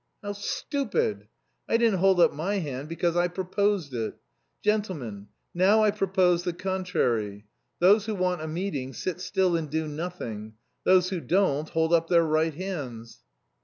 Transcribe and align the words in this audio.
"How 0.23 0.33
stupid! 0.33 1.27
I 1.69 1.77
didn't 1.77 1.99
hold 1.99 2.19
up 2.19 2.33
my 2.33 2.55
hand 2.55 2.89
because 2.89 3.15
I 3.15 3.27
proposed 3.27 3.93
it. 3.93 4.15
Gentlemen, 4.63 5.27
now 5.53 5.83
I 5.83 5.91
propose 5.91 6.41
the 6.43 6.53
contrary. 6.53 7.45
Those 7.77 8.07
who 8.07 8.15
want 8.15 8.41
a 8.41 8.47
meeting, 8.47 8.93
sit 8.95 9.21
still 9.21 9.55
and 9.55 9.69
do 9.69 9.87
nothing; 9.87 10.53
those 10.85 11.09
who 11.09 11.19
don't, 11.19 11.69
hold 11.69 11.93
up 11.93 12.07
their 12.07 12.25
right 12.25 12.55
hands." 12.55 13.21